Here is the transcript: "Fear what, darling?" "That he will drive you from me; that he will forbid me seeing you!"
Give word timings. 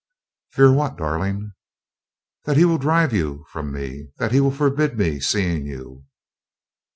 "Fear 0.53 0.73
what, 0.73 0.97
darling?" 0.97 1.51
"That 2.45 2.57
he 2.57 2.65
will 2.65 2.79
drive 2.79 3.13
you 3.13 3.45
from 3.49 3.71
me; 3.71 4.09
that 4.17 4.31
he 4.31 4.41
will 4.41 4.49
forbid 4.49 4.97
me 4.97 5.19
seeing 5.19 5.67
you!" 5.67 6.05